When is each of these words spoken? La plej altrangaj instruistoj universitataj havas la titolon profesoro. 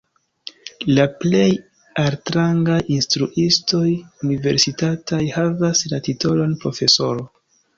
La 0.99 1.03
plej 1.23 1.49
altrangaj 2.03 2.79
instruistoj 2.95 3.85
universitataj 4.31 5.23
havas 5.37 5.85
la 5.93 6.01
titolon 6.09 6.59
profesoro. 6.65 7.31